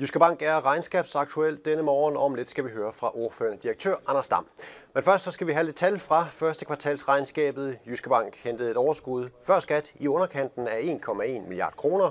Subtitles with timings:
[0.00, 2.16] Jyske Bank er regnskabsaktuel denne morgen.
[2.16, 4.46] Om lidt skal vi høre fra ordførende direktør Anders Dam.
[4.94, 7.78] Men først så skal vi have lidt tal fra første kvartalsregnskabet.
[7.86, 12.10] Jyske Bank hentede et overskud før skat i underkanten af 1,1 milliard kroner.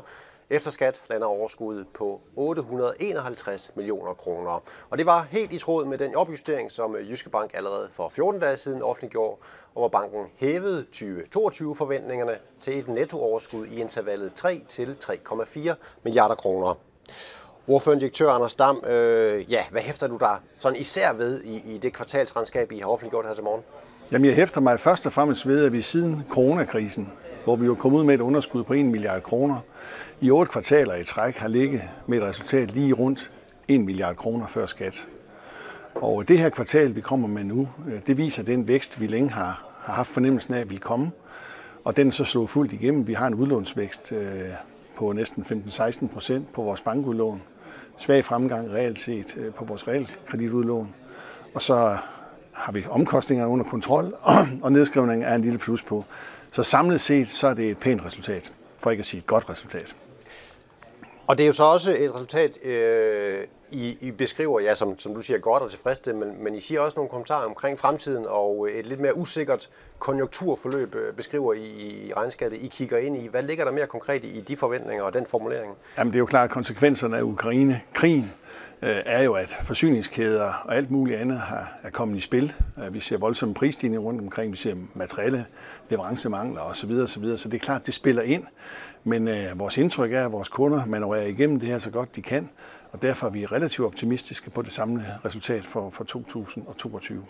[0.49, 4.63] Efter skat lander overskuddet på 851 millioner kroner.
[4.89, 8.41] Og det var helt i tråd med den opjustering, som Jyske Bank allerede for 14
[8.41, 9.37] dage siden offentliggjorde,
[9.75, 15.73] og hvor banken hævede 2022 forventningerne til et nettooverskud i intervallet 3 til 3,4
[16.03, 16.75] milliarder kroner.
[17.67, 21.77] Ordførende direktør Anders Dam, øh, ja, hvad hæfter du der sådan især ved i, i
[21.77, 23.61] det kvartalsregnskab, I har offentliggjort her til morgen?
[24.11, 27.11] Jamen, jeg hæfter mig først og fremmest ved, at vi siden coronakrisen,
[27.43, 29.55] hvor vi jo kom ud med et underskud på 1 milliard kroner,
[30.21, 33.31] i otte kvartaler i træk har ligget med et resultat lige rundt
[33.67, 35.07] 1 milliard kroner før skat.
[35.95, 39.29] Og det her kvartal, vi kommer med nu, øh, det viser den vækst, vi længe
[39.29, 41.11] har, har haft fornemmelsen af, vil komme.
[41.83, 43.07] Og den er så slået fuldt igennem.
[43.07, 44.49] Vi har en udlånsvækst øh,
[45.01, 47.41] på næsten 15-16 procent på vores bankudlån.
[47.97, 50.95] Svag fremgang reelt set øh, på vores realkreditudlån.
[51.53, 51.97] Og så
[52.53, 54.15] har vi omkostningerne under kontrol,
[54.63, 56.05] og nedskrivningen er en lille plus på.
[56.51, 59.49] Så samlet set, så er det et pænt resultat, for ikke at sige et godt
[59.49, 59.95] resultat.
[61.27, 65.15] Og det er jo så også et resultat, øh, i, I beskriver, ja, som, som
[65.15, 68.67] du siger, godt og tilfredsstillende, men, men I siger også nogle kommentarer omkring fremtiden og
[68.69, 69.69] øh, et lidt mere usikkert
[69.99, 71.59] konjunkturforløb øh, beskriver I
[72.07, 72.57] i regnskabet.
[72.61, 73.27] I kigger ind i.
[73.27, 75.73] Hvad ligger der mere konkret i de forventninger og den formulering?
[75.97, 78.31] Jamen det er jo klart, at konsekvenserne af Ukraine-krigen
[78.81, 82.53] øh, er jo, at forsyningskæder og alt muligt andet har, er kommet i spil.
[82.91, 85.45] Vi ser voldsomme prisstigninger rundt omkring, vi ser materielle
[85.89, 86.91] leverancemangler osv.
[86.91, 87.37] osv.
[87.37, 88.43] Så det er klart, det spiller ind.
[89.03, 92.21] Men øh, vores indtryk er, at vores kunder manøvrerer igennem det her så godt de
[92.21, 92.49] kan,
[92.91, 97.25] og derfor er vi relativt optimistiske på det samlede resultat for, for 2022.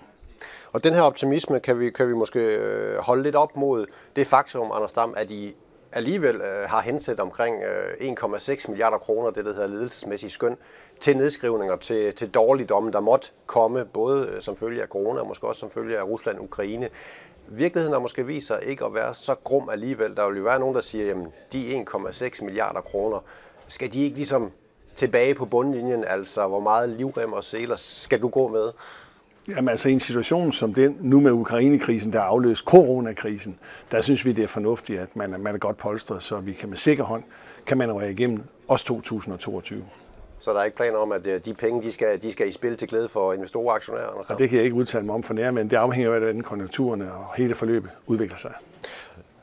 [0.74, 4.28] Og den her optimisme kan vi, kan vi måske øh, holde lidt op mod det
[4.28, 5.56] faktum, Anders Dam, at I
[5.92, 10.58] alligevel øh, har hensat omkring øh, 1,6 milliarder kroner, det der hedder ledelsesmæssige skøn,
[11.00, 15.28] til nedskrivninger, til, til dårligdomme, der måtte komme, både øh, som følge af corona og
[15.28, 16.90] måske også som følge af Rusland-Ukraine.
[17.48, 20.18] Virkeligheden har måske vist sig ikke at være så grum alligevel.
[20.18, 23.24] Der vil jo være nogen, der siger, at de 1,6 milliarder kroner,
[23.68, 24.52] skal de ikke ligesom
[25.02, 28.70] tilbage på bundlinjen, altså hvor meget livrem og seler skal du gå med?
[29.48, 33.60] Jamen altså i en situation som den, nu med Ukrainekrisen, der er afløst coronakrisen,
[33.92, 36.70] der synes vi, det er fornuftigt, at man, man er godt polstret, så vi kan
[36.70, 37.24] med sikker hånd
[37.66, 39.86] kan man være igennem også 2022.
[40.40, 42.52] Så der er ikke planer om, at øh, de penge, de skal, de skal i
[42.52, 44.08] spil til glæde for investorer og aktionærer?
[44.08, 46.42] Og det kan jeg ikke udtale mig om for nær, men det afhænger af, hvordan
[46.42, 48.54] konjunkturerne og hele forløbet udvikler sig.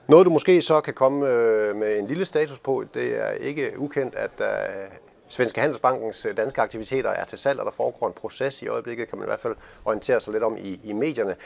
[0.08, 3.72] Noget du måske så kan komme øh, med en lille status på, det er ikke
[3.76, 8.62] ukendt, at uh, Svenske Handelsbankens danske aktiviteter er til salg, og der foregår en proces
[8.62, 11.36] i øjeblikket, kan man i hvert fald orientere sig lidt om i, i medierne.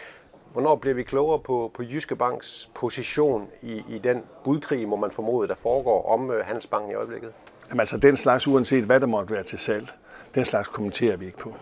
[0.53, 5.11] Hvornår bliver vi klogere på, på Jyske Banks position i, i den budkrig, må man
[5.11, 7.33] formode, der foregår om uh, Handelsbanken i øjeblikket?
[7.69, 9.89] Jamen altså den slags, uanset hvad der måtte være til salg,
[10.35, 11.55] den slags kommenterer vi ikke på.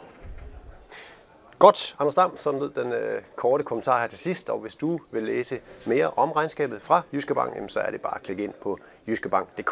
[1.59, 4.99] Godt, Anders Dam, sådan lød den øh, korte kommentar her til sidst, og hvis du
[5.11, 8.53] vil læse mere om regnskabet fra Jyske Bank, så er det bare at klikke ind
[8.63, 9.71] på jyskebank.dk.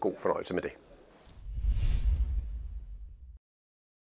[0.00, 0.72] God fornøjelse med det.